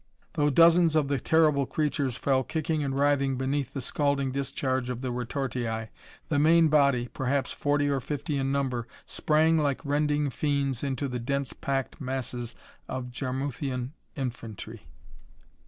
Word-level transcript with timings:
Though 0.33 0.49
dozens 0.49 0.95
of 0.95 1.09
the 1.09 1.19
terrible 1.19 1.67
creatures 1.67 2.17
fell 2.17 2.43
kicking 2.43 2.83
and 2.83 2.97
writhing 2.97 3.37
beneath 3.37 3.71
the 3.73 3.81
scalding 3.81 4.31
discharge 4.31 4.89
of 4.89 5.01
the 5.01 5.11
retortii, 5.11 5.89
the 6.27 6.39
main 6.39 6.69
body, 6.69 7.07
perhaps 7.09 7.51
forty 7.51 7.87
or 7.87 7.99
fifty 8.01 8.35
in 8.35 8.51
number, 8.51 8.87
sprang 9.05 9.59
like 9.59 9.85
rending 9.85 10.31
fiends 10.31 10.83
into 10.83 11.07
the 11.07 11.19
dense 11.19 11.53
packed 11.53 12.01
masses 12.01 12.55
of 12.89 13.11
Jarmuthian 13.11 13.91
infantry. 14.15 14.87